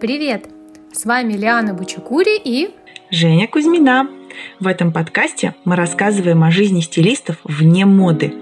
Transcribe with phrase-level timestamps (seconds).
[0.00, 0.48] Привет!
[0.92, 2.72] С вами Лиана Бучукури и
[3.10, 4.08] Женя Кузьмина.
[4.60, 8.32] В этом подкасте мы рассказываем о жизни стилистов вне моды,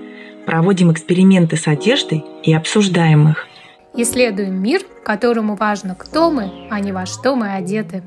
[0.45, 3.47] проводим эксперименты с одеждой и обсуждаем их.
[3.95, 8.03] Исследуем мир, которому важно, кто мы, а не во что мы одеты.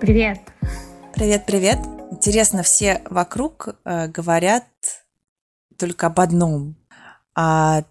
[0.00, 0.38] Привет!
[1.14, 1.78] Привет, привет!
[2.12, 4.64] Интересно, все вокруг э, говорят
[5.76, 6.76] только об одном,
[7.34, 7.82] о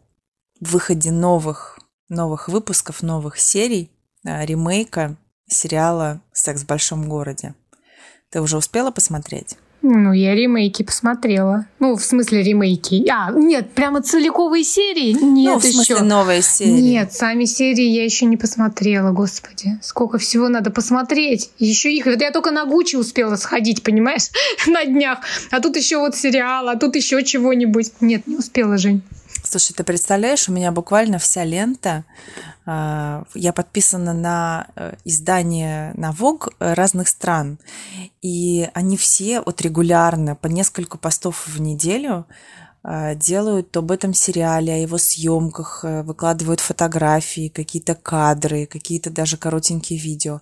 [0.60, 3.92] выходе новых, новых выпусков, новых серий,
[4.26, 5.18] э, ремейка
[5.48, 7.56] сериала «Секс в большом городе».
[8.30, 9.58] Ты уже успела посмотреть?
[9.86, 11.66] Ну, я ремейки посмотрела.
[11.80, 13.06] Ну, в смысле ремейки.
[13.10, 15.12] А, нет, прямо целиковые серии?
[15.12, 16.06] Нет, ну, в смысле еще.
[16.06, 16.72] новые серии.
[16.72, 19.78] Нет, сами серии я еще не посмотрела, господи.
[19.82, 21.50] Сколько всего надо посмотреть.
[21.60, 22.06] Еще их.
[22.06, 24.30] Вот я только на Гуччи успела сходить, понимаешь,
[24.68, 25.20] на днях.
[25.52, 27.92] А тут еще вот сериал, а тут еще чего-нибудь.
[28.00, 29.02] Нет, не успела, Жень.
[29.54, 32.06] Слушай, ты представляешь, у меня буквально вся лента,
[32.66, 37.60] а, я подписана на э, издания на Vogue разных стран,
[38.24, 42.26] и они все вот регулярно по несколько постов в неделю
[42.82, 49.38] а, делают об этом сериале, о его съемках, э, выкладывают фотографии, какие-то кадры, какие-то даже
[49.38, 50.42] коротенькие видео.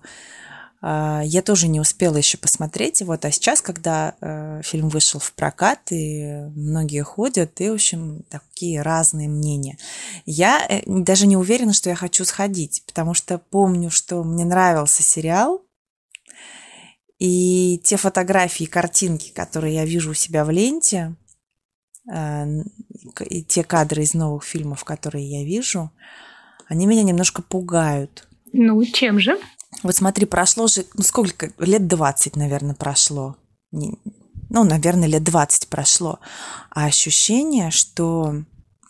[0.84, 3.02] А, я тоже не успела еще посмотреть.
[3.02, 8.24] Вот, а сейчас, когда э, фильм вышел в прокат, и многие ходят, и, в общем,
[8.28, 9.78] такие разные мнения.
[10.26, 15.04] Я э, даже не уверена, что я хочу сходить, потому что помню, что мне нравился
[15.04, 15.62] сериал,
[17.20, 21.14] и те фотографии, картинки, которые я вижу у себя в ленте,
[22.12, 22.44] э,
[23.20, 25.92] и те кадры из новых фильмов, которые я вижу,
[26.66, 28.26] они меня немножко пугают.
[28.52, 29.38] Ну, чем же?
[29.82, 33.36] Вот смотри, прошло же, ну сколько, лет 20, наверное, прошло.
[33.70, 33.98] Не,
[34.50, 36.20] ну, наверное, лет 20 прошло.
[36.70, 38.44] А ощущение, что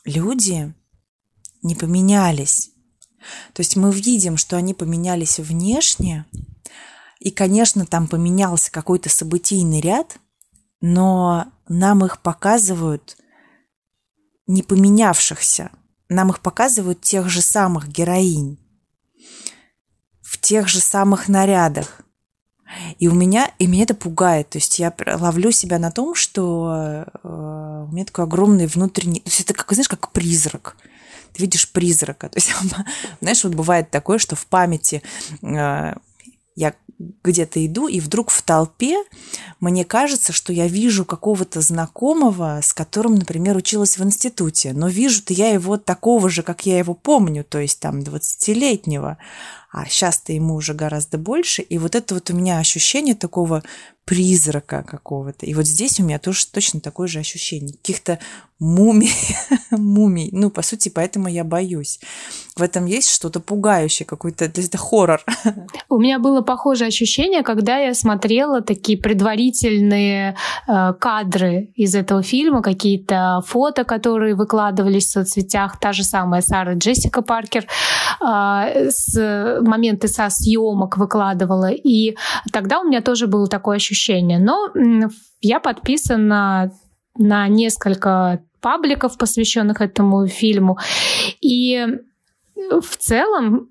[0.05, 0.75] люди
[1.63, 2.71] не поменялись.
[3.53, 6.27] То есть мы видим, что они поменялись внешне,
[7.21, 10.19] и, конечно, там поменялся какой-то событийный ряд,
[10.81, 13.17] но нам их показывают
[14.49, 15.71] не поменявшихся.
[16.09, 18.59] Нам их показывают тех же самых героинь
[20.43, 22.03] тех же самых нарядах.
[22.99, 24.51] И у меня, и меня это пугает.
[24.51, 29.21] То есть я ловлю себя на том, что э, у меня такой огромный внутренний...
[29.21, 30.77] То есть это, как, знаешь, как призрак.
[31.33, 32.29] Ты видишь призрака.
[32.29, 32.53] То есть,
[33.21, 35.03] знаешь, вот бывает такое, что в памяти
[35.43, 35.95] э,
[36.57, 36.75] я
[37.25, 39.03] где-то иду, и вдруг в толпе
[39.61, 44.73] мне кажется, что я вижу какого-то знакомого, с которым, например, училась в институте.
[44.73, 49.19] Но вижу-то я его такого же, как я его помню, то есть там 20-летнего
[49.73, 51.63] а сейчас-то ему уже гораздо больше.
[51.63, 53.63] И вот это вот у меня ощущение такого
[54.05, 55.47] призрака какого-то.
[55.47, 57.73] И вот здесь у меня тоже точно такое же ощущение.
[57.73, 58.19] Каких-то
[58.59, 59.13] мумий,
[59.71, 60.29] мумий.
[60.33, 62.01] Ну, по сути, поэтому я боюсь.
[62.57, 65.21] В этом есть что-то пугающее, какой-то это хоррор.
[65.89, 70.37] У меня было похожее ощущение, когда я смотрела такие предварительные
[70.69, 76.75] э, кадры из этого фильма, какие-то фото, которые выкладывались в соцсетях, та же самая Сара
[76.75, 77.67] Джессика Паркер
[78.21, 79.17] э, с
[79.63, 82.17] моменты со съемок выкладывала, и
[82.53, 84.39] тогда у меня тоже было такое ощущение.
[84.39, 84.69] Но
[85.41, 86.73] я подписана
[87.17, 90.79] на несколько пабликов, посвященных этому фильму.
[91.41, 91.87] И
[92.71, 93.71] в целом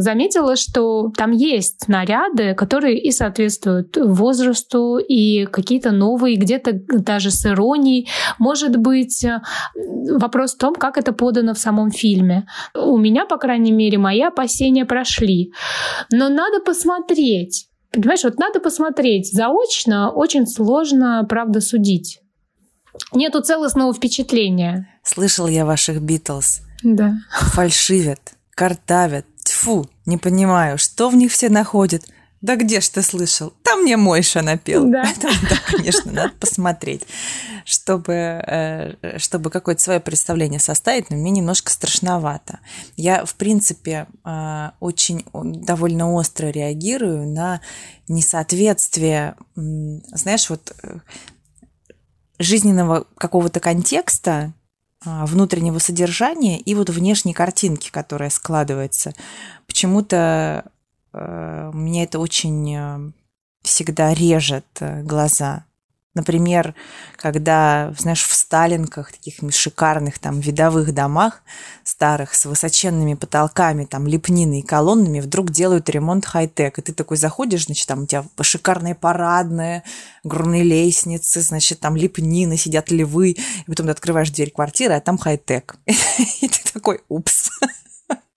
[0.00, 7.46] заметила, что там есть наряды, которые и соответствуют возрасту, и какие-то новые, где-то даже с
[7.46, 8.08] иронией.
[8.38, 9.40] Может быть, э,
[9.74, 12.46] вопрос в том, как это подано в самом фильме.
[12.74, 15.52] У меня, по крайней мере, мои опасения прошли.
[16.10, 19.32] Но надо посмотреть, Понимаешь, вот надо посмотреть.
[19.32, 22.20] Заочно очень сложно, правда, судить.
[23.12, 24.88] Нету целостного впечатления.
[25.02, 26.60] Слышал я ваших Битлз.
[26.82, 27.14] Да.
[27.30, 29.26] Фальшивят, картавят.
[29.42, 32.04] Тьфу, не понимаю, что в них все находят–
[32.40, 33.52] да где ж ты слышал?
[33.62, 34.86] Там мне Мойша напел.
[34.86, 35.02] Да.
[35.04, 37.02] Поэтому, да, конечно, надо посмотреть,
[37.66, 42.60] чтобы, э, чтобы какое-то свое представление составить, но мне немножко страшновато.
[42.96, 47.60] Я, в принципе, э, очень довольно остро реагирую на
[48.08, 51.00] несоответствие, знаешь, вот э,
[52.38, 54.54] жизненного какого-то контекста,
[55.04, 59.14] внутреннего содержания и вот внешней картинки, которая складывается.
[59.66, 60.64] Почему-то
[61.12, 63.12] Э, мне это очень э,
[63.62, 65.64] всегда режет э, глаза.
[66.12, 66.74] Например,
[67.14, 71.42] когда, знаешь, в Сталинках, таких шикарных там видовых домах
[71.84, 76.80] старых с высоченными потолками, там лепнины и колоннами, вдруг делают ремонт хай-тек.
[76.80, 79.84] И ты такой заходишь, значит, там у тебя шикарные парадные,
[80.24, 83.30] горные лестницы, значит, там лепнины, сидят львы.
[83.30, 85.76] И потом ты открываешь дверь квартиры, а там хай-тек.
[85.86, 87.50] И ты такой, упс.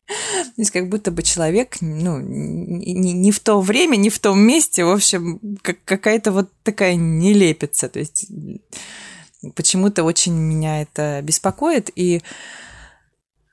[0.05, 4.39] То есть как будто бы человек, ну, не, не в то время, не в том
[4.39, 7.89] месте, в общем, как, какая-то вот такая нелепица.
[7.89, 8.27] То есть
[9.55, 11.89] почему-то очень меня это беспокоит.
[11.95, 12.21] И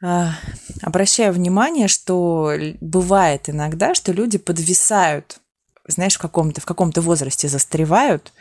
[0.02, 0.26] э,
[0.82, 5.38] обращаю внимание, что бывает иногда, что люди подвисают,
[5.86, 8.32] знаешь, в каком-то в каком-то возрасте застревают,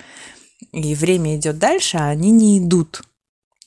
[0.71, 3.03] и время идет дальше, а они не идут.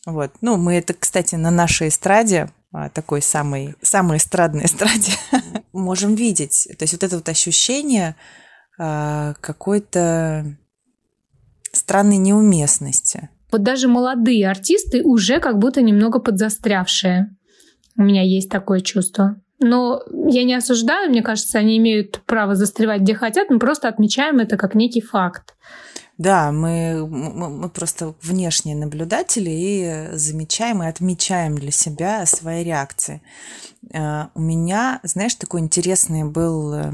[0.04, 0.32] Вот.
[0.40, 2.50] Ну, мы это, кстати, на нашей эстраде
[2.94, 5.12] такой самой, самой эстрадной эстраде,
[5.72, 6.68] можем видеть.
[6.78, 8.16] То есть вот это вот ощущение
[8.78, 10.56] а, какой-то
[11.72, 13.30] странной неуместности.
[13.50, 17.36] Вот даже молодые артисты уже как будто немного подзастрявшие.
[17.98, 19.36] У меня есть такое чувство.
[19.60, 24.40] Но я не осуждаю, мне кажется, они имеют право застревать где хотят, мы просто отмечаем
[24.40, 25.54] это как некий факт.
[26.22, 33.20] Да, мы, мы, мы просто внешние наблюдатели и замечаем и отмечаем для себя свои реакции.
[33.92, 36.92] Э, у меня, знаешь, такой интересный был э,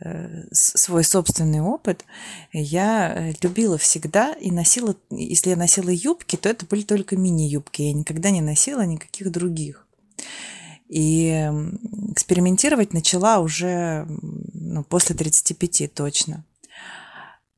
[0.00, 2.06] э, свой собственный опыт.
[2.50, 7.82] Я любила всегда и носила, если я носила юбки, то это были только мини-юбки.
[7.82, 9.86] Я никогда не носила никаких других.
[10.88, 11.28] И
[12.10, 14.06] экспериментировать начала уже
[14.54, 16.42] ну, после 35 точно.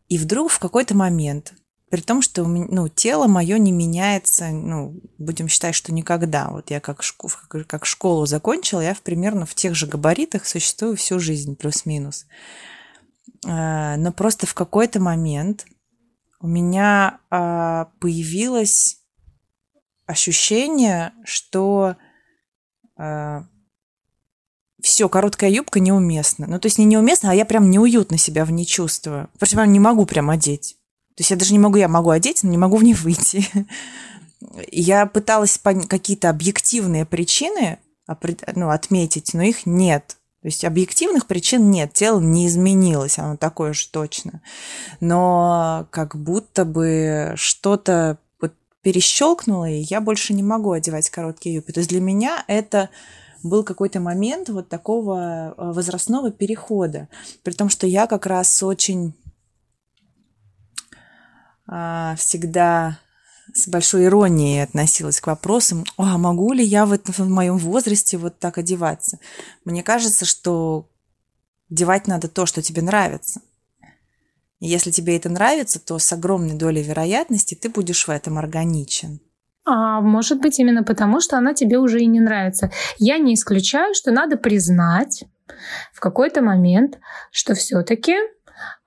[0.08, 1.54] И вдруг в какой-то момент,
[1.90, 6.50] при том, что ну, тело мое не меняется, ну, будем считать, что никогда.
[6.50, 7.32] Вот я как, школу,
[7.66, 12.26] как школу закончила, я в, примерно в тех же габаритах существую всю жизнь, плюс-минус.
[13.46, 15.66] А, но просто в какой-то момент
[16.40, 18.98] у меня а, появилось
[20.06, 21.96] ощущение, что
[22.96, 23.44] а,
[24.82, 26.46] все, короткая юбка неуместна.
[26.46, 29.28] Ну, то есть не неуместно, а я прям неуютно себя в ней чувствую.
[29.38, 30.76] Просто не могу прям одеть.
[31.16, 33.46] То есть я даже не могу, я могу одеть, но не могу в ней выйти.
[34.70, 35.58] Я пыталась
[35.88, 37.78] какие-то объективные причины
[38.54, 40.18] ну, отметить, но их нет.
[40.42, 44.42] То есть объективных причин нет, тело не изменилось, оно такое же точно.
[45.00, 48.18] Но как будто бы что-то
[48.82, 51.72] перещелкнуло, и я больше не могу одевать короткие юбки.
[51.72, 52.90] То есть для меня это
[53.42, 57.08] был какой-то момент вот такого э, возрастного перехода.
[57.42, 59.14] При том, что я как раз очень
[61.68, 62.98] а, всегда
[63.54, 68.38] с большой иронией относилась к вопросам, а могу ли я в, в моем возрасте вот
[68.38, 69.18] так одеваться?
[69.64, 70.88] Мне кажется, что
[71.70, 73.40] одевать надо то, что тебе нравится.
[74.60, 79.20] И если тебе это нравится, то с огромной долей вероятности ты будешь в этом органичен.
[79.66, 82.70] А может быть именно потому, что она тебе уже и не нравится.
[82.98, 85.24] Я не исключаю, что надо признать
[85.92, 86.98] в какой-то момент,
[87.32, 88.14] что все-таки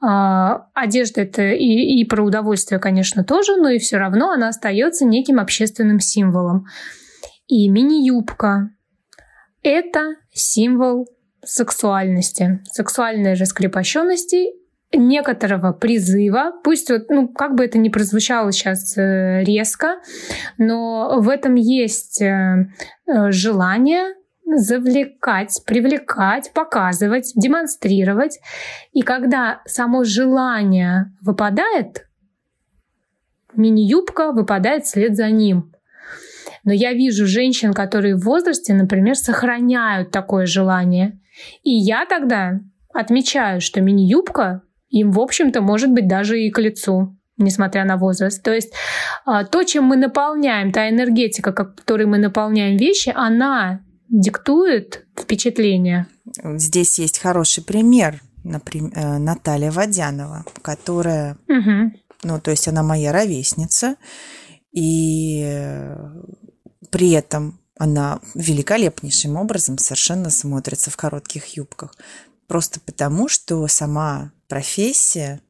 [0.01, 5.05] а, одежда это и, и про удовольствие, конечно, тоже, но и все равно она остается
[5.05, 6.65] неким общественным символом.
[7.47, 8.69] И мини-юбка–
[9.63, 11.09] это символ
[11.43, 14.53] сексуальности, сексуальной раскрепощенности
[14.91, 19.99] некоторого призыва, пусть вот, ну, как бы это ни прозвучало сейчас э, резко,
[20.57, 22.69] но в этом есть э,
[23.05, 24.15] э, желание
[24.45, 28.39] завлекать, привлекать, показывать, демонстрировать.
[28.93, 32.07] И когда само желание выпадает,
[33.53, 35.71] мини-юбка выпадает вслед за ним.
[36.63, 41.19] Но я вижу женщин, которые в возрасте, например, сохраняют такое желание.
[41.63, 42.59] И я тогда
[42.91, 48.43] отмечаю, что мини-юбка им, в общем-то, может быть даже и к лицу несмотря на возраст.
[48.43, 48.73] То есть
[49.25, 53.79] а, то, чем мы наполняем, та энергетика, которой мы наполняем вещи, она
[54.09, 56.07] диктует впечатление.
[56.43, 61.93] Здесь есть хороший пример, например, э, Наталья Водянова, которая, угу.
[62.23, 63.95] ну, то есть она моя ровесница,
[64.71, 65.87] и
[66.91, 71.95] при этом она великолепнейшим образом совершенно смотрится в коротких юбках.
[72.47, 75.41] Просто потому, что сама профессия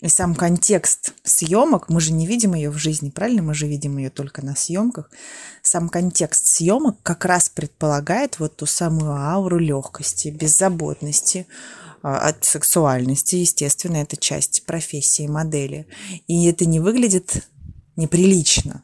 [0.00, 3.42] и сам контекст съемок, мы же не видим ее в жизни, правильно?
[3.42, 5.10] Мы же видим ее только на съемках.
[5.62, 11.46] Сам контекст съемок как раз предполагает вот ту самую ауру легкости, беззаботности,
[12.02, 15.86] а, от сексуальности, естественно, это часть профессии модели.
[16.26, 17.46] И это не выглядит
[17.96, 18.82] неприлично.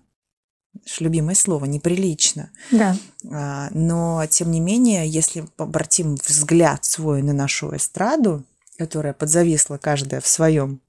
[1.00, 2.50] Любимое слово неприлично.
[2.70, 2.94] Да.
[3.32, 8.44] А, но, тем не менее, если обратим взгляд свой на нашу эстраду,
[8.76, 10.80] которая подзависла каждая в своем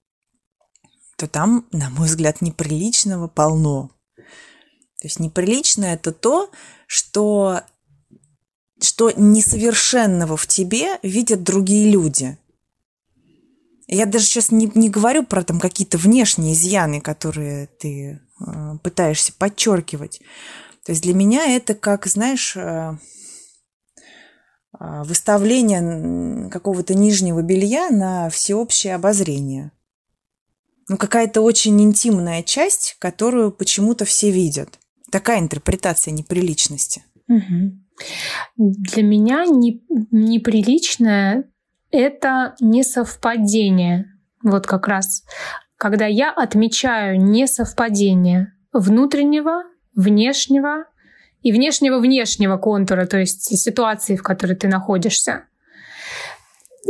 [1.17, 3.89] то там, на мой взгляд, неприличного полно.
[4.15, 6.51] То есть неприличное это то,
[6.85, 7.61] что,
[8.79, 12.37] что несовершенного в тебе видят другие люди.
[13.87, 19.33] Я даже сейчас не, не говорю про там какие-то внешние изъяны, которые ты э, пытаешься
[19.33, 20.19] подчеркивать.
[20.83, 22.97] То есть для меня это как, знаешь, э,
[24.79, 29.71] выставление какого-то нижнего белья на всеобщее обозрение.
[30.89, 34.79] Ну, какая-то очень интимная часть, которую почему-то все видят.
[35.11, 37.03] Такая интерпретация неприличности.
[37.27, 37.77] Угу.
[38.57, 41.49] Для меня не, неприличное
[41.91, 44.05] это несовпадение.
[44.43, 45.23] Вот как раз,
[45.77, 49.63] когда я отмечаю несовпадение внутреннего,
[49.95, 50.85] внешнего
[51.41, 55.45] и внешнего-внешнего контура, то есть ситуации, в которой ты находишься.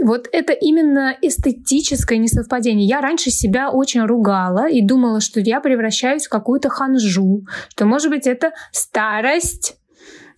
[0.03, 2.87] Вот это именно эстетическое несовпадение.
[2.87, 8.11] Я раньше себя очень ругала и думала, что я превращаюсь в какую-то ханжу, что, может
[8.11, 9.77] быть, это старость,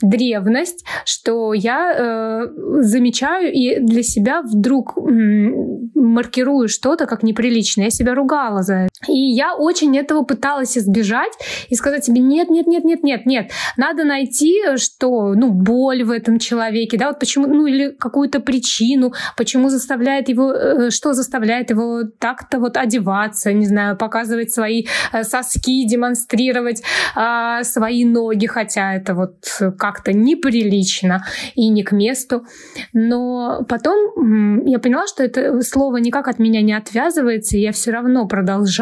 [0.02, 2.48] древность, что я э,
[2.82, 7.86] замечаю и для себя вдруг м- маркирую что-то как неприличное.
[7.86, 8.89] Я себя ругала за это.
[9.08, 11.34] И я очень этого пыталась избежать
[11.70, 16.12] и сказать себе, нет, нет, нет, нет, нет, нет, надо найти, что, ну, боль в
[16.12, 21.70] этом человеке, да, вот почему, ну, или какую-то причину, почему заставляет его, э, что заставляет
[21.70, 26.82] его так-то вот одеваться, не знаю, показывать свои э, соски, демонстрировать
[27.16, 29.36] э, свои ноги, хотя это вот
[29.78, 31.26] как как-то неприлично
[31.56, 32.46] и не к месту.
[32.94, 37.92] Но потом я поняла, что это слово никак от меня не отвязывается, и я все
[37.92, 38.28] равно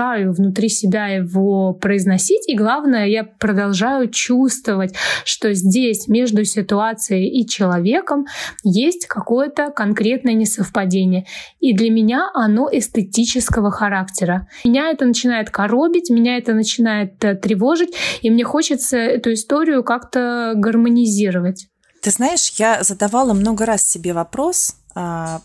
[0.08, 4.96] продолжаю внутри себя его произносить, и главное, я продолжаю чувствовать,
[5.26, 8.26] что здесь между ситуацией и человеком
[8.64, 11.26] есть какое-то конкретное несовпадение.
[11.60, 14.48] И для меня оно эстетического характера.
[14.64, 20.54] Меня это начинает коробить, меня это начинает э, тревожить, и мне хочется эту историю как-то
[20.56, 21.68] гармонизировать?
[22.02, 25.42] Ты знаешь, я задавала много раз себе вопрос, а,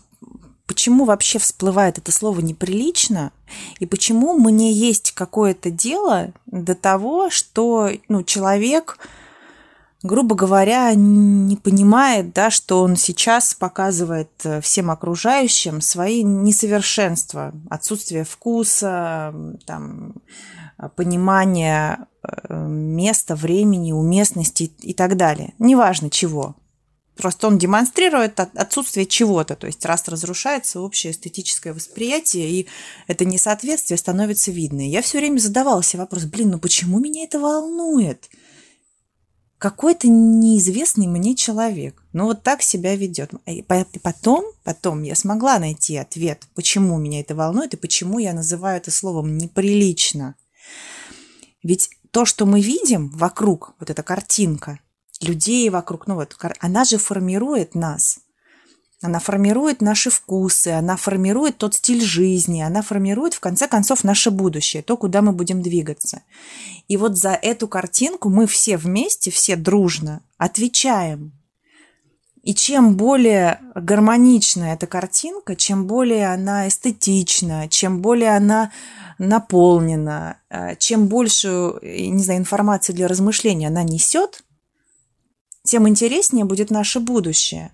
[0.67, 3.31] почему вообще всплывает это слово неприлично,
[3.79, 8.97] и почему мне есть какое-то дело до того, что ну, человек,
[10.01, 18.23] грубо говоря, не понимает, да, что он сейчас показывает э, всем окружающим свои несовершенства, отсутствие
[18.23, 19.33] вкуса,
[19.65, 20.15] там,
[20.95, 25.53] понимания Э, места, времени, уместности и так далее.
[25.59, 26.55] Неважно чего.
[27.15, 29.55] Просто он демонстрирует отсутствие чего-то.
[29.55, 32.67] То есть раз разрушается общее эстетическое восприятие, и
[33.07, 34.81] это несоответствие становится видно.
[34.87, 38.29] И я все время задавала себе вопрос, блин, ну почему меня это волнует?
[39.59, 42.03] Какой-то неизвестный мне человек.
[42.11, 43.31] Ну вот так себя ведет.
[43.45, 48.77] И потом, потом я смогла найти ответ, почему меня это волнует и почему я называю
[48.77, 50.35] это словом неприлично.
[51.61, 54.79] Ведь то, что мы видим вокруг, вот эта картинка,
[55.23, 58.19] людей вокруг, ну вот, она же формирует нас.
[59.01, 64.31] Она формирует наши вкусы, она формирует тот стиль жизни, она формирует, в конце концов, наше
[64.31, 66.21] будущее, то, куда мы будем двигаться.
[66.87, 71.33] И вот за эту картинку мы все вместе, все дружно отвечаем.
[72.43, 78.71] И чем более гармонична эта картинка, чем более она эстетична, чем более она
[79.17, 84.42] наполнена, э, чем больше, не знаю, информации для размышления она несет,
[85.63, 87.71] тем интереснее будет наше будущее.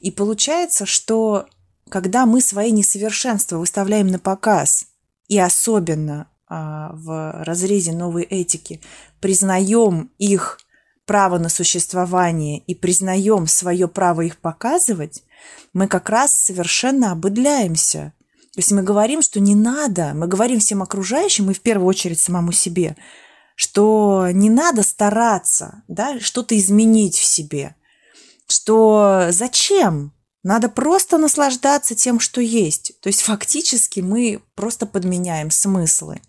[0.00, 1.46] И получается, что
[1.88, 4.86] когда мы свои несовершенства выставляем на показ,
[5.26, 8.80] и особенно а, в разрезе новой этики,
[9.20, 10.60] признаем их
[11.06, 15.24] право на существование и признаем свое право их показывать,
[15.72, 18.12] мы как раз совершенно обыдляемся
[18.58, 22.18] то есть мы говорим, что не надо, мы говорим всем окружающим и в первую очередь
[22.18, 22.96] самому себе,
[23.58, 27.74] что не надо стараться, да, что-то изменить в себе,
[28.46, 30.12] что зачем?
[30.44, 32.92] Надо просто наслаждаться тем, что есть.
[33.00, 36.22] То есть фактически мы просто подменяем смыслы.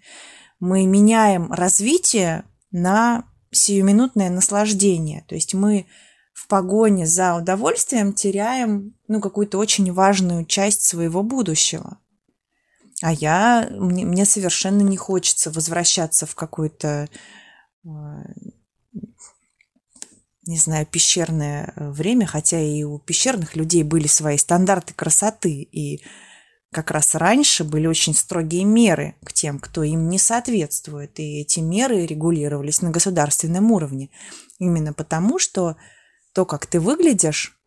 [0.59, 5.23] Мы меняем развитие на сиюминутное наслаждение.
[5.27, 5.85] То есть мы
[6.33, 11.99] в погоне за удовольствием теряем ну, какую-то очень важную часть своего будущего.
[13.01, 17.07] А я, мне, мне совершенно не хочется возвращаться в какое-то,
[17.85, 18.23] а,
[20.43, 26.03] не знаю, пещерное э, время, хотя и у пещерных людей были свои стандарты красоты, и
[26.71, 31.59] как раз раньше были очень строгие меры к тем, кто им не соответствует, и эти
[31.59, 34.09] меры регулировались на государственном уровне.
[34.59, 35.77] Именно потому, что
[36.33, 37.58] то, как ты выглядишь,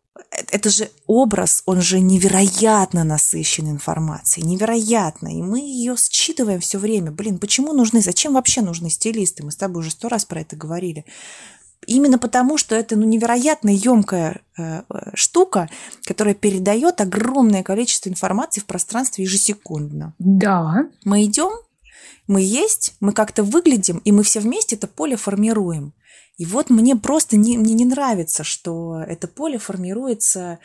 [0.51, 7.11] это же образ, он же невероятно насыщен информацией, невероятно, и мы ее считываем все время.
[7.11, 9.43] Блин, почему нужны, зачем вообще нужны стилисты?
[9.43, 11.05] Мы с тобой уже сто раз про это говорили.
[11.85, 14.83] Именно потому, что это ну, невероятно емкая э,
[15.15, 15.69] штука,
[16.05, 20.13] которая передает огромное количество информации в пространстве ежесекундно.
[20.19, 20.85] Да.
[21.03, 21.51] Мы идем,
[22.27, 25.93] мы есть, мы как-то выглядим, и мы все вместе это поле формируем.
[26.37, 30.59] И вот мне просто не, мне не нравится, что это поле формируется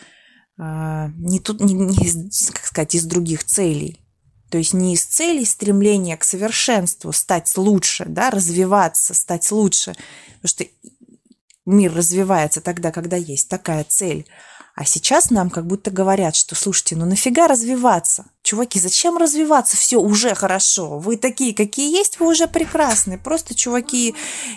[0.58, 4.00] э, не, тут, не, не как сказать, из других целей.
[4.50, 9.94] То есть не из целей стремления к совершенству, стать лучше, да, развиваться, стать лучше.
[10.40, 10.64] Потому что
[11.66, 14.26] мир развивается тогда, когда есть такая цель.
[14.74, 18.26] А сейчас нам как будто говорят, что, слушайте, ну нафига развиваться?
[18.48, 19.76] Чуваки, зачем развиваться?
[19.76, 20.98] Все уже хорошо.
[20.98, 23.18] Вы такие, какие есть, вы уже прекрасны.
[23.18, 24.14] Просто, чуваки,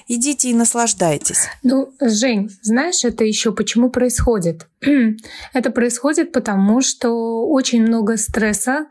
[0.08, 1.50] идите и наслаждайтесь.
[1.62, 4.66] Ну, Жень, знаешь, это еще почему происходит?
[5.54, 8.88] это происходит потому, что очень много стресса,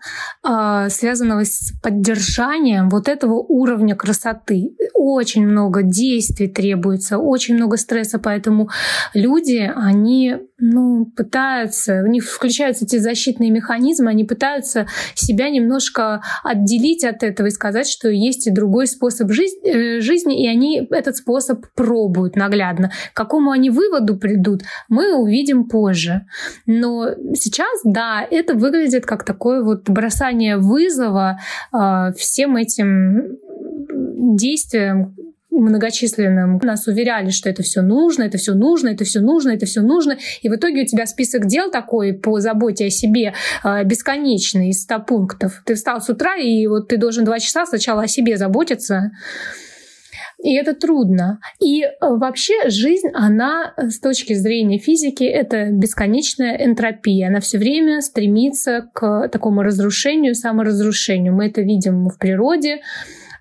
[0.47, 4.77] э, связанного с поддержанием вот этого уровня красоты.
[4.95, 8.69] Очень много действий требуется, очень много стресса, поэтому
[9.15, 17.03] люди, они ну, пытаются, у них включаются эти защитные механизмы, они пытаются себя немножко отделить
[17.03, 21.17] от этого и сказать, что есть и другой способ жизни, э, жизни и они этот
[21.17, 22.93] способ пробуют наглядно.
[23.13, 26.27] К какому они выводу придут, мы увидим позже.
[26.67, 31.41] Но сейчас, да, это выглядит как такое вот бросание вызова
[31.73, 33.39] э, всем этим
[34.37, 35.17] действиям,
[35.51, 39.81] многочисленным нас уверяли, что это все нужно, это все нужно, это все нужно, это все
[39.81, 40.19] нужно.
[40.43, 43.35] И в итоге у тебя список дел такой по заботе о себе
[43.65, 45.63] э, бесконечный из 100 пунктов.
[45.65, 49.13] Ты встал с утра, и вот ты должен два часа сначала о себе заботиться.
[50.43, 51.41] И это трудно.
[51.61, 57.29] И э, вообще жизнь, она с точки зрения физики, это бесконечная энтропия.
[57.29, 61.35] Она все время стремится к такому разрушению, саморазрушению.
[61.35, 62.81] Мы это видим в природе.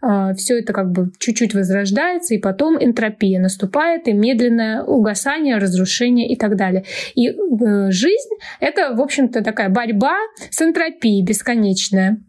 [0.02, 6.30] А, все это как бы чуть-чуть возрождается, и потом энтропия наступает, и медленное угасание, разрушение
[6.30, 6.86] и так далее.
[7.16, 8.30] И э, жизнь—
[8.60, 10.16] это, в общем-то, такая борьба
[10.50, 12.22] с энтропией бесконечная.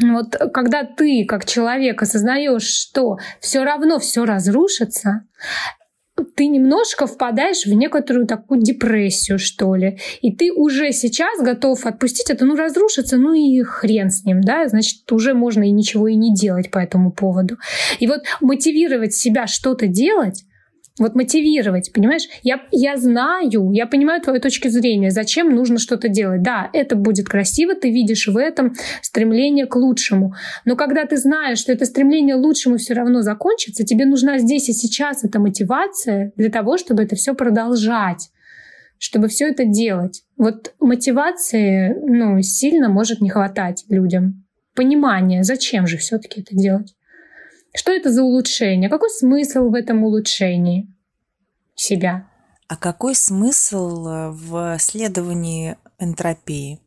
[0.00, 5.26] Вот когда ты, как человек, осознаешь, что все равно все разрушится,
[6.34, 9.98] ты немножко впадаешь в некоторую такую депрессию, что ли.
[10.20, 14.66] И ты уже сейчас готов отпустить это, ну, разрушится, ну и хрен с ним, да,
[14.68, 17.56] значит, уже можно и ничего и не делать по этому поводу.
[17.98, 20.44] И вот мотивировать себя что-то делать,
[20.98, 22.28] вот мотивировать, понимаешь?
[22.42, 26.42] Я, я знаю, я понимаю твою точку зрения, зачем нужно что-то делать.
[26.42, 30.34] Да, это будет красиво, ты видишь в этом стремление к лучшему.
[30.64, 34.68] Но когда ты знаешь, что это стремление к лучшему все равно закончится, тебе нужна здесь
[34.68, 38.30] и сейчас эта мотивация для того, чтобы это все продолжать
[39.02, 40.22] чтобы все это делать.
[40.36, 44.44] Вот мотивации ну, сильно может не хватать людям.
[44.76, 46.94] Понимание, зачем же все-таки это делать.
[47.74, 48.90] Что это за улучшение?
[48.90, 50.94] Какой смысл в этом улучшении
[51.74, 52.28] себя?
[52.68, 56.80] А какой смысл э, в следовании энтропии?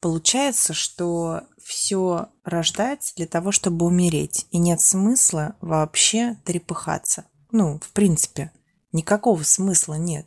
[0.00, 7.24] Получается, что все рождается для того, чтобы умереть, и нет смысла вообще трепыхаться.
[7.50, 8.52] Ну, в принципе,
[8.92, 10.26] никакого смысла нет.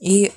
[0.00, 0.32] И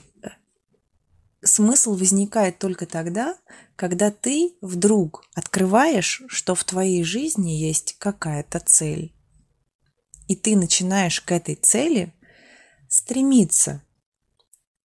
[1.43, 3.37] смысл возникает только тогда,
[3.75, 9.13] когда ты вдруг открываешь, что в твоей жизни есть какая-то цель.
[10.27, 12.13] И ты начинаешь к этой цели
[12.87, 13.83] стремиться.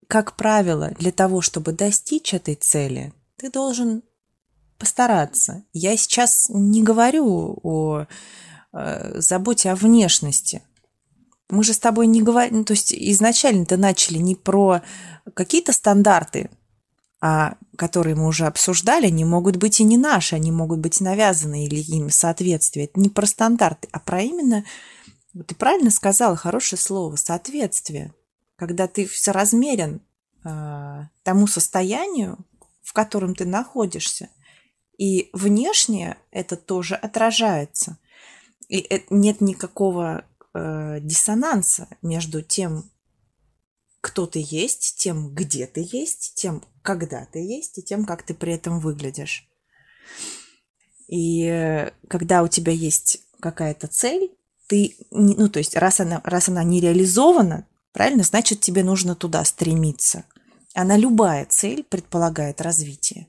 [0.09, 4.03] Как правило, для того, чтобы достичь этой цели, ты должен
[4.79, 5.65] постараться.
[5.73, 8.07] Я сейчас не говорю о
[8.73, 10.63] э, заботе о внешности.
[11.49, 14.83] Мы же с тобой не говорим, ну, то есть изначально-то начали не про
[15.35, 16.51] какие-то стандарты,
[17.21, 21.65] а которые мы уже обсуждали, они могут быть и не наши, они могут быть навязаны
[21.65, 22.87] или им соответствие.
[22.87, 24.65] Это не про стандарты, а про именно,
[25.47, 28.13] ты правильно сказала, хорошее слово, соответствие.
[28.57, 30.01] Когда ты все размерен
[30.45, 32.39] э, тому состоянию,
[32.83, 34.31] в котором ты находишься,
[34.99, 37.99] и внешне это тоже отражается.
[38.69, 40.25] И нет никакого
[40.57, 42.91] э, диссонанса между тем,
[44.01, 48.35] кто ты есть, тем, где ты есть, тем, когда ты есть, и тем, как ты
[48.35, 49.49] при этом выглядишь.
[51.09, 54.31] И когда у тебя есть какая-то цель,
[54.67, 59.45] ты, ну, то есть, раз она, раз она не реализована, правильно, значит, тебе нужно туда
[59.45, 60.25] стремиться.
[60.75, 63.29] Она любая цель предполагает развитие.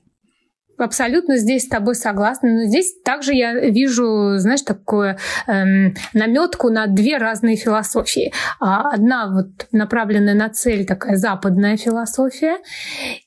[0.78, 2.48] Абсолютно здесь с тобой согласна.
[2.50, 8.32] Но здесь также я вижу, знаешь, такую эм, наметку на две разные философии.
[8.60, 12.58] А, одна вот направленная на цель, такая западная философия,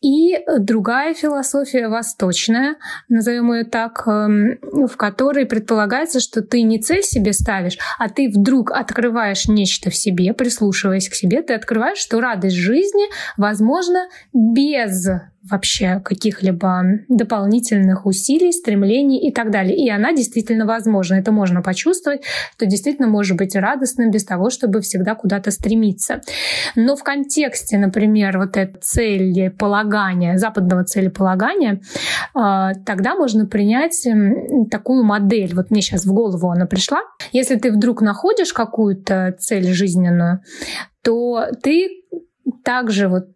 [0.02, 2.76] и другая философия восточная,
[3.10, 8.30] назовем ее так, эм, в которой предполагается, что ты не цель себе ставишь, а ты
[8.30, 13.06] вдруг открываешь нечто в себе, прислушиваясь к себе, ты открываешь, что радость жизни
[13.38, 15.08] возможна без
[15.50, 19.76] вообще каких-либо дополнительных усилий, стремлений и так далее.
[19.76, 21.16] И она действительно возможна.
[21.16, 22.22] Это можно почувствовать,
[22.56, 26.22] что действительно может быть радостным без того, чтобы всегда куда-то стремиться.
[26.76, 31.82] Но в контексте, например, вот этой целеполагания, западного целеполагания,
[32.36, 34.08] а, тогда можно принять
[34.70, 35.56] такую модель.
[35.56, 37.02] Вот мне сейчас в голову она пришла.
[37.32, 40.42] Если ты вдруг находишь какую-то цель жизненную,
[41.04, 41.90] то ты
[42.64, 43.28] также вот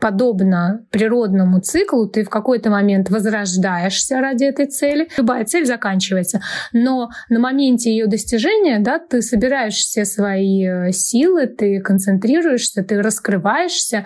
[0.00, 5.08] подобно природному циклу, ты в какой-то момент возрождаешься ради этой цели.
[5.16, 6.40] Любая цель заканчивается.
[6.72, 13.02] Но на моменте ее достижения да, ты собираешь все свои э, силы, ты концентрируешься, ты
[13.02, 14.04] раскрываешься,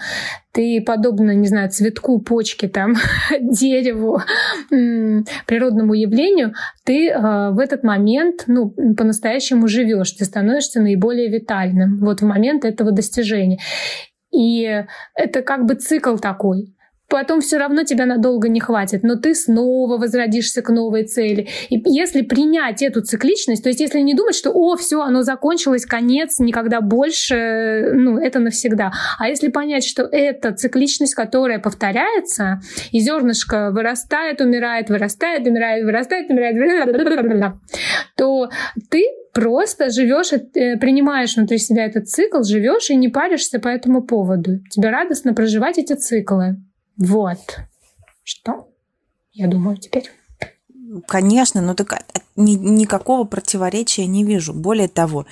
[0.53, 2.95] ты, подобно, не знаю, цветку, почки, там,
[3.41, 4.21] дереву,
[4.71, 12.21] природному явлению, ты э, в этот момент, ну, по-настоящему живешь, ты становишься наиболее витальным вот
[12.21, 13.59] в момент этого достижения.
[14.33, 16.75] И это как бы цикл такой
[17.13, 21.47] потом все равно тебя надолго не хватит, но ты снова возродишься к новой цели.
[21.69, 25.85] И если принять эту цикличность, то есть если не думать, что о, все, оно закончилось,
[25.85, 28.93] конец, никогда больше, ну, это навсегда.
[29.19, 36.31] А если понять, что это цикличность, которая повторяется, и зернышко вырастает, умирает, вырастает, умирает, вырастает,
[36.31, 37.55] умирает,
[38.17, 38.49] то
[38.91, 44.03] ты просто живешь, э, принимаешь внутри себя этот цикл, живешь и не паришься по этому
[44.03, 44.61] поводу.
[44.71, 46.57] Тебе радостно проживать эти циклы.
[47.03, 47.59] Вот.
[48.23, 48.69] Что?
[49.33, 50.11] Я думаю теперь.
[51.09, 52.05] Конечно, но так
[52.37, 54.53] ни, никакого противоречия не вижу.
[54.53, 55.27] Более того,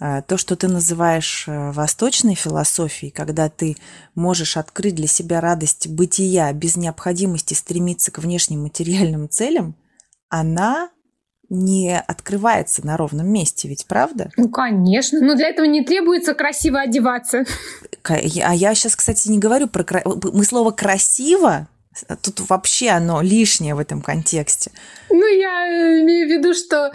[0.00, 3.76] э, то, что ты называешь э, восточной философией, когда ты
[4.14, 9.76] можешь открыть для себя радость бытия без необходимости стремиться к внешним материальным целям,
[10.28, 10.90] она
[11.48, 14.30] не открывается на ровном месте, ведь правда?
[14.36, 15.20] Ну, конечно.
[15.20, 17.44] Но для этого не требуется красиво одеваться.
[18.10, 20.02] А я сейчас, кстати, не говорю про...
[20.04, 21.68] Мы слово «красиво»
[22.22, 24.72] Тут вообще оно лишнее в этом контексте.
[25.10, 26.92] Ну, я э, имею в виду, что,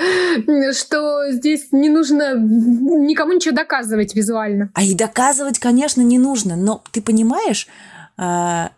[0.74, 4.72] что здесь не нужно никому ничего доказывать визуально.
[4.74, 6.58] А и доказывать, конечно, не нужно.
[6.58, 7.68] Но ты понимаешь,
[8.18, 8.72] а,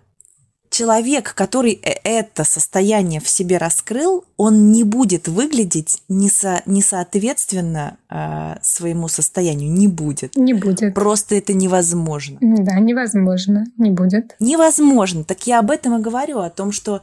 [0.72, 8.56] человек, который э, это состояние в себе раскрыл, он не будет выглядеть несо, несоответственно э,
[8.64, 9.70] своему состоянию.
[9.70, 10.36] Не будет.
[10.36, 10.96] Не будет.
[10.96, 12.38] Просто это невозможно.
[12.42, 13.66] Да, невозможно.
[13.78, 14.36] Не будет.
[14.40, 15.24] Невозможно.
[15.24, 17.02] Так я об этом и говорю, о том, что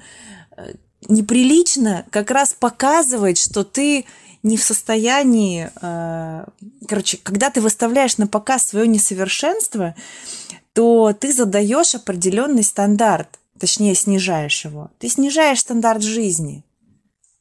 [0.56, 0.72] э,
[1.08, 4.06] неприлично как раз показывать, что ты
[4.42, 5.70] не в состоянии...
[5.82, 6.44] Э,
[6.88, 9.94] короче, когда ты выставляешь на показ свое несовершенство,
[10.72, 14.90] то ты задаешь определенный стандарт точнее снижаешь его.
[14.98, 16.64] Ты снижаешь стандарт жизни.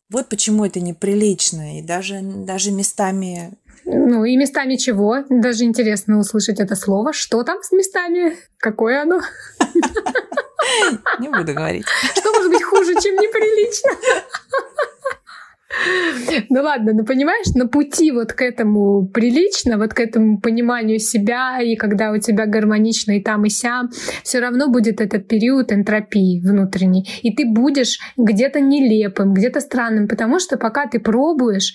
[0.09, 1.79] Вот почему это неприлично.
[1.79, 3.53] И даже, даже местами...
[3.85, 5.23] Ну и местами чего?
[5.29, 7.13] Даже интересно услышать это слово.
[7.13, 8.37] Что там с местами?
[8.57, 9.21] Какое оно?
[11.19, 11.85] Не буду говорить.
[12.15, 13.91] Что может быть хуже, чем неприлично?
[16.49, 21.59] Ну ладно, ну понимаешь, на пути вот к этому прилично, вот к этому пониманию себя,
[21.61, 23.89] и когда у тебя гармонично и там, и сям,
[24.23, 27.07] все равно будет этот период энтропии внутренней.
[27.21, 31.73] И ты будешь где-то нелепым, где-то странным, потому что пока ты пробуешь,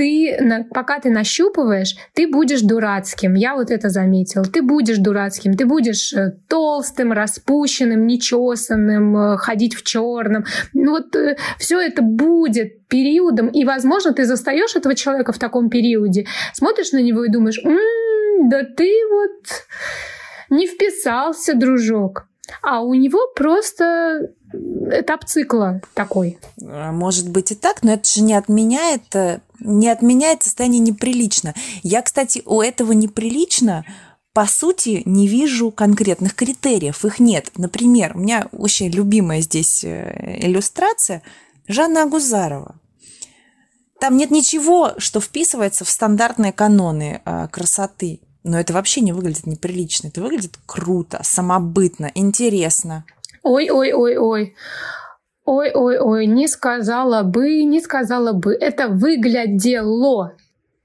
[0.00, 3.34] ты, пока ты нащупываешь, ты будешь дурацким.
[3.34, 4.44] Я вот это заметил.
[4.44, 10.46] Ты будешь дурацким, ты будешь э, толстым, распущенным, нечесанным, э, ходить в черном.
[10.72, 15.68] Ну вот э, все это будет периодом, и, возможно, ты застаешь этого человека в таком
[15.68, 19.66] периоде, смотришь на него и думаешь, м-м, да ты вот
[20.48, 22.29] не вписался, дружок.
[22.62, 24.32] А у него просто
[24.90, 26.38] этап цикла такой.
[26.58, 29.02] Может быть и так, но это же не отменяет
[29.60, 31.54] не отменяет состояние неприлично.
[31.82, 33.84] Я, кстати, у этого неприлично
[34.32, 37.50] по сути, не вижу конкретных критериев, их нет.
[37.56, 41.22] Например, у меня очень любимая здесь э, иллюстрация
[41.66, 42.76] Жанна Агузарова.
[43.98, 48.20] Там нет ничего, что вписывается в стандартные каноны э, красоты.
[48.42, 50.08] Но это вообще не выглядит неприлично.
[50.08, 53.04] Это выглядит круто, самобытно, интересно.
[53.42, 54.54] Ой-ой-ой-ой.
[55.44, 58.54] Ой-ой-ой, не сказала бы, не сказала бы.
[58.54, 60.36] Это выглядело.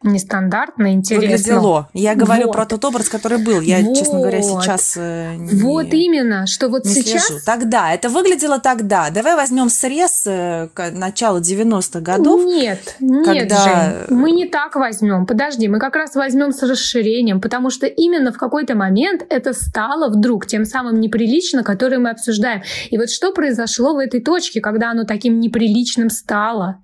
[0.04, 1.28] Нестандартно, интересно.
[1.28, 1.90] Выглядело.
[1.94, 2.54] Я говорю вот.
[2.54, 3.62] про тот образ, который был.
[3.62, 3.98] Я, вот.
[3.98, 7.28] честно говоря, сейчас э, не, Вот именно, что вот не сейчас...
[7.28, 7.42] Слежу.
[7.46, 9.10] Тогда, это выглядело тогда.
[9.10, 12.44] Давай возьмем срез э, начала 90-х годов.
[12.46, 13.64] Нет, нет, когда...
[13.64, 15.26] Жень, мы не так возьмем.
[15.26, 20.10] Подожди, мы как раз возьмем с расширением, потому что именно в какой-то момент это стало
[20.10, 22.62] вдруг тем самым неприлично, который мы обсуждаем.
[22.90, 26.82] И вот что произошло в этой точке, когда оно таким неприличным стало?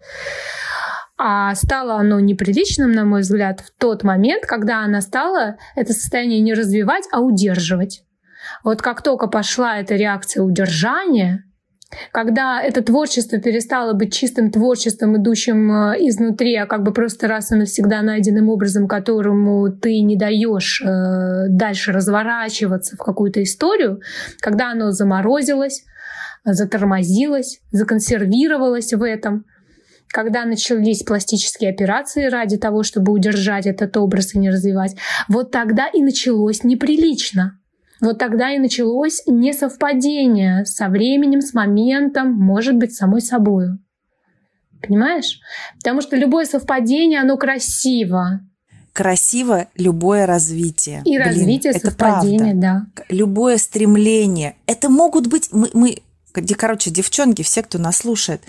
[1.23, 6.39] А стало оно неприличным, на мой взгляд, в тот момент, когда она стала это состояние
[6.39, 8.01] не развивать, а удерживать.
[8.63, 11.43] Вот как только пошла эта реакция удержания,
[12.11, 17.51] когда это творчество перестало быть чистым творчеством, идущим э, изнутри, а как бы просто раз
[17.51, 24.01] и навсегда найденным образом, которому ты не даешь э, дальше разворачиваться в какую-то историю,
[24.39, 25.83] когда оно заморозилось,
[26.43, 29.45] затормозилось, законсервировалось в этом,
[30.11, 34.95] когда начались пластические операции ради того, чтобы удержать этот образ и не развивать,
[35.27, 37.57] вот тогда и началось неприлично.
[38.01, 43.67] Вот тогда и началось несовпадение со временем, с моментом, может быть, самой собой.
[44.81, 45.39] Понимаешь?
[45.77, 48.41] Потому что любое совпадение, оно красиво.
[48.93, 51.01] Красиво любое развитие.
[51.05, 52.87] И Блин, развитие это совпадения, правда.
[52.97, 53.05] да.
[53.09, 54.55] Любое стремление.
[54.65, 55.49] Это могут быть...
[55.51, 55.97] Мы, мы,
[56.57, 58.41] короче, девчонки, все, кто нас слушает,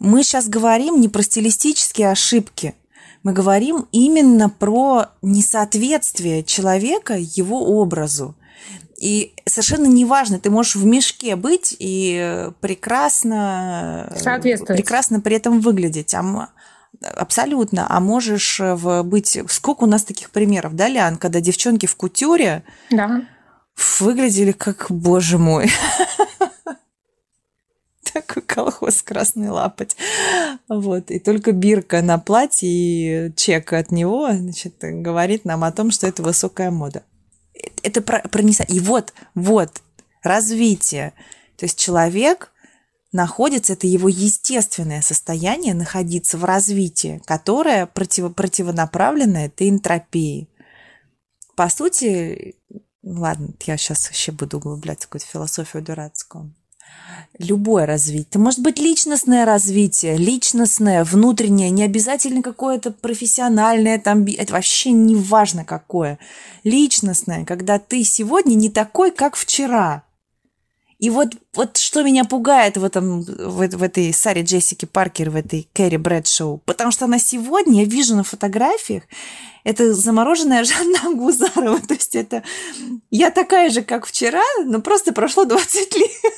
[0.00, 2.74] мы сейчас говорим не про стилистические ошибки,
[3.22, 8.36] мы говорим именно про несоответствие человека его образу.
[9.00, 14.12] И совершенно неважно, ты можешь в мешке быть и прекрасно,
[14.76, 16.14] прекрасно при этом выглядеть.
[16.14, 16.48] А,
[17.00, 17.86] абсолютно.
[17.88, 19.38] А можешь в, быть...
[19.48, 23.22] Сколько у нас таких примеров, да, Лян, когда девчонки в кутюре да.
[24.00, 25.70] выглядели как, боже мой,
[28.22, 29.96] такой колхоз красный лапоть.
[30.68, 31.10] Вот.
[31.10, 32.68] И только бирка на платье
[33.28, 37.02] и чек от него значит, говорит нам о том, что это высокая мода.
[37.82, 39.82] Это про, про И вот, вот,
[40.22, 41.12] развитие.
[41.56, 42.52] То есть человек
[43.12, 50.48] находится, это его естественное состояние находиться в развитии, которое против, противонаправлено этой энтропии.
[51.56, 52.56] По сути,
[53.02, 56.54] ладно, я сейчас вообще буду углубляться в какую-то философию дурацкую
[57.38, 58.26] любое развитие.
[58.30, 65.14] Это может быть личностное развитие, личностное, внутреннее, не обязательно какое-то профессиональное, там, это вообще не
[65.14, 66.18] важно какое.
[66.64, 70.02] Личностное, когда ты сегодня не такой, как вчера.
[70.98, 75.36] И вот, вот что меня пугает в, этом, в, в этой Саре Джессики Паркер, в
[75.36, 79.04] этой Кэрри Брэдшоу, потому что она сегодня, я вижу на фотографиях,
[79.62, 81.78] это замороженная Жанна Гузарова.
[81.80, 82.42] То есть это
[83.10, 86.34] я такая же, как вчера, но просто прошло 20 лет.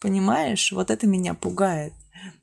[0.00, 0.72] Понимаешь?
[0.72, 1.92] Вот это меня пугает.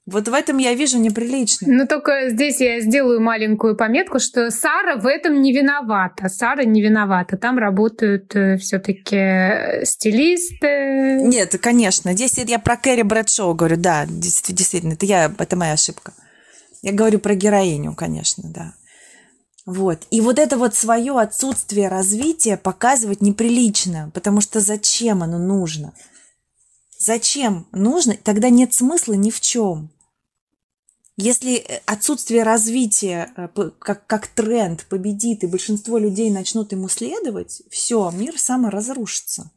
[0.06, 1.68] Вот в этом я вижу неприлично.
[1.68, 6.30] Но только здесь я сделаю маленькую пометку, что Сара в этом не виновата.
[6.30, 7.38] Сара не виновата.
[7.38, 11.22] Там работают э, все-таки э, стилисты.
[11.24, 12.14] Нет, конечно.
[12.14, 16.14] Здесь я про Кэрри Брэдшоу говорю, да, действительно, это я, это моя ошибка.
[16.84, 18.74] Я говорю про героиню, конечно, да.
[19.66, 20.04] Вот.
[20.12, 25.94] И вот это вот свое отсутствие развития показывать неприлично, потому что зачем оно нужно?
[26.98, 28.16] Зачем нужно?
[28.24, 29.90] Тогда нет смысла ни в чем.
[31.18, 33.48] Если э, отсутствие развития э,
[33.80, 39.52] как, как тренд победит, и большинство людей начнут ему следовать, все, мир саморазрушится.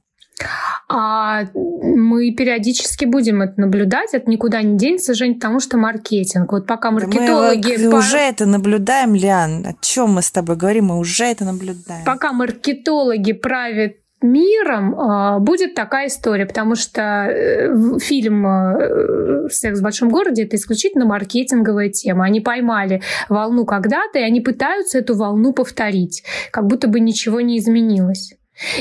[0.88, 6.52] А мы периодически будем это наблюдать, это никуда не денется, Жень, потому что маркетинг.
[6.52, 7.76] Вот пока маркетологи...
[7.76, 9.66] Да мы уже это наблюдаем, Лиан.
[9.66, 10.86] О чем мы с тобой говорим?
[10.86, 12.04] Мы уже это наблюдаем.
[12.04, 19.82] Пока маркетологи правят миром а, будет такая история, потому что э, фильм э, «Секс в
[19.82, 22.24] большом городе»— это исключительно маркетинговая тема.
[22.24, 27.58] Они поймали волну когда-то, и они пытаются эту волну повторить, как будто бы ничего не
[27.58, 28.34] изменилось.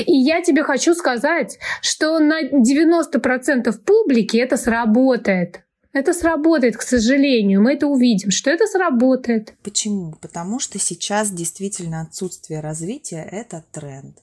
[0.06, 5.60] И я тебе хочу сказать, что на 90% публики это сработает.
[5.92, 7.62] Это сработает, к сожалению.
[7.62, 9.54] Мы это увидим, что это сработает.
[9.62, 10.14] Почему?
[10.20, 14.18] Потому что сейчас действительно отсутствие развития– это тренд.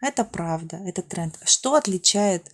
[0.00, 1.38] Это правда, это тренд.
[1.44, 2.50] Что отличает,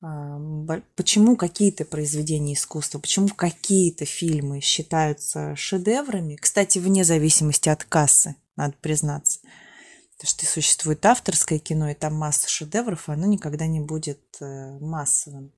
[0.00, 8.74] почему какие-то произведения искусства, почему какие-то фильмы считаются шедеврами, кстати, вне зависимости от кассы, надо
[8.80, 9.40] признаться.
[10.16, 14.78] Потому что существует авторское кино, и там масса шедевров, и оно никогда не будет э,
[14.78, 15.52] массовым.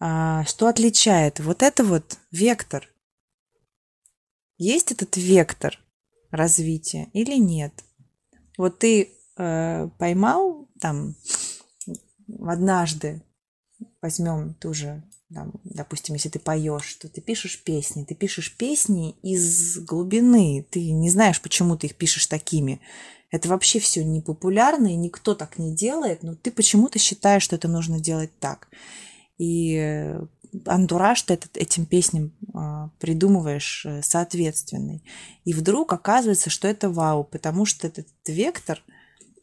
[0.00, 1.40] А что отличает?
[1.40, 2.88] Вот это вот вектор.
[4.58, 5.78] Есть этот вектор
[6.30, 7.72] развития или нет?
[8.58, 11.16] Вот ты э, поймал там
[12.40, 13.22] однажды,
[14.00, 19.16] возьмем ту же там, допустим, если ты поешь, то ты пишешь песни, ты пишешь песни
[19.22, 22.80] из глубины, ты не знаешь, почему ты их пишешь такими.
[23.30, 27.56] Это вообще все не популярно, и никто так не делает, но ты почему-то считаешь, что
[27.56, 28.68] это нужно делать так.
[29.38, 30.24] И э,
[30.66, 35.02] антураж ты этот, этим песням а, придумываешь э, соответственный.
[35.44, 38.80] И вдруг оказывается, что это вау, потому что этот вектор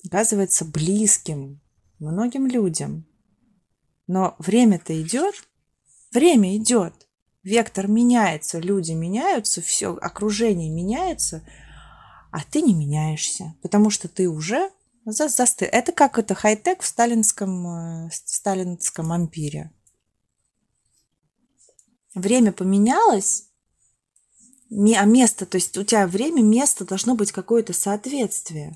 [0.06, 1.62] оказывается близким
[2.00, 3.06] многим людям.
[4.08, 5.36] Но время-то идет,
[6.12, 6.94] время идет,
[7.44, 11.46] вектор меняется, люди меняются, все окружение меняется,
[12.32, 14.70] а ты не меняешься, потому что ты уже
[15.06, 15.68] за застыл.
[15.72, 19.72] Это как это хай-тек в сталинском, э, в сталинском ампире.
[22.14, 23.50] Время поменялось,
[24.70, 28.76] а место, то есть у тебя время, место должно быть какое-то соответствие.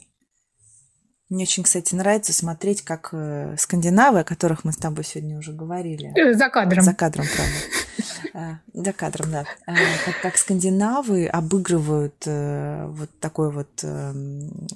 [1.30, 5.54] Мне очень, кстати, нравится смотреть, как э, скандинавы, о которых мы с тобой сегодня уже
[5.54, 6.14] говорили.
[6.16, 6.84] Э, за кадром.
[6.84, 8.60] За кадром, правда.
[8.74, 9.46] За э, кадром, да.
[9.66, 14.68] Как, как скандинавы обыгрывают вот такой вот эм,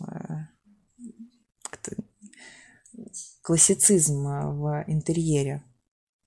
[3.44, 5.64] классицизм в интерьере.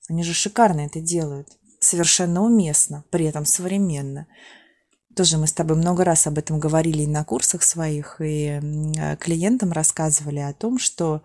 [0.09, 1.49] Они же шикарно это делают.
[1.81, 4.29] Совершенно уместно, при этом современно.
[5.17, 8.61] Тоже мы с тобой много раз об этом говорили и на курсах своих, и
[9.21, 11.23] клиентам рассказывали о том, что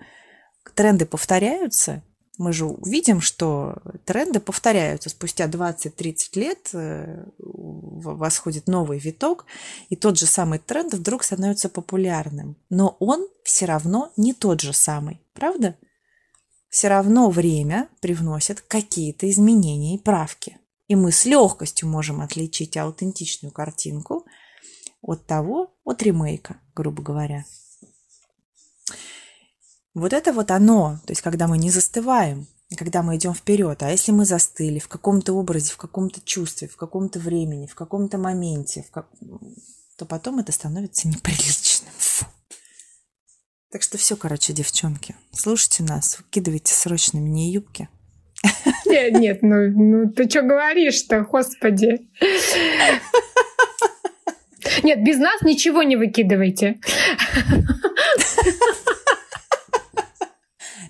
[0.75, 2.03] тренды повторяются.
[2.37, 5.09] Мы же увидим, что тренды повторяются.
[5.09, 9.45] Спустя 20-30 лет э, восходит новый виток,
[9.89, 12.55] и тот же самый тренд вдруг становится популярным.
[12.69, 15.75] Но он все равно не тот же самый, правда?
[16.69, 20.59] Все равно время привносит какие-то изменения и правки.
[20.87, 24.25] И мы с легкостью можем отличить аутентичную картинку
[25.01, 27.45] от того, от ремейка, грубо говоря.
[29.93, 33.81] Вот это вот оно, то есть когда мы не застываем, когда мы идем вперед.
[33.81, 38.17] А если мы застыли в каком-то образе, в каком-то чувстве, в каком-то времени, в каком-то
[38.17, 39.09] моменте, в как...
[39.97, 41.91] то потом это становится неприличным.
[41.97, 42.25] Фу.
[43.71, 47.89] Так что все, короче, девчонки, слушайте нас, выкидывайте срочно мини-юбки–
[48.85, 52.07] нет, нет, ну, ну ты что говоришь-то, господи.
[54.83, 56.79] Нет, без нас ничего не выкидывайте.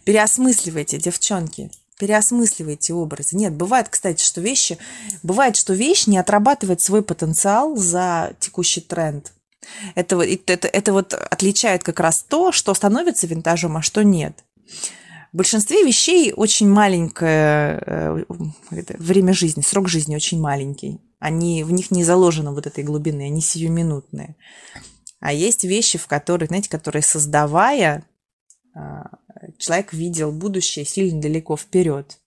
[0.03, 1.69] Переосмысливайте, девчонки.
[1.99, 3.35] Переосмысливайте образы.
[3.35, 4.77] Нет, бывает, кстати, что вещи...
[5.23, 9.33] Бывает, что вещь не отрабатывает свой потенциал за текущий тренд.
[9.95, 14.43] Это, это, это вот отличает как раз то, что становится винтажом, а что нет.
[15.37, 18.23] В большинстве вещей очень маленькое э,
[18.71, 20.99] время жизни, срок жизни очень маленький.
[21.19, 24.35] Они, в них не заложено вот этой глубины, они сиюминутные.
[25.19, 28.07] А есть вещи, в которых, знаете, которые создавая,
[28.73, 29.11] а,
[29.59, 32.17] человек видел будущее сильно далеко вперед.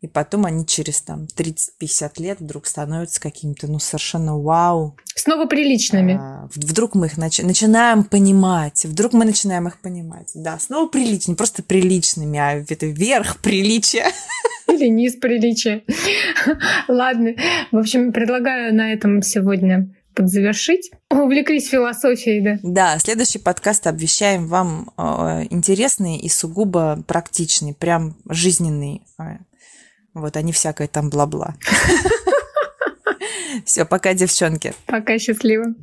[0.00, 4.96] И потом они через там 30-50 лет вдруг становятся какими-то, ну, совершенно вау.
[5.14, 6.16] Снова приличными.
[6.18, 8.86] А, вдруг мы их нач- начинаем понимать.
[8.86, 10.30] Вдруг мы начинаем их понимать.
[10.34, 14.06] Да, снова приличными, просто приличными, а это верх приличия.
[14.68, 15.82] Или низ приличия.
[16.88, 17.34] Ладно.
[17.70, 20.90] В общем, предлагаю на этом сегодня подзавершить.
[21.10, 22.58] Увлеклись философией, да?
[22.62, 29.38] Да, следующий подкаст обещаем вам э, интересный и сугубо практичный, прям жизненный э,
[30.14, 31.54] вот, они всякое там бла-бла.
[33.64, 34.74] Все, пока, девчонки.
[34.86, 35.74] Пока, счастливо.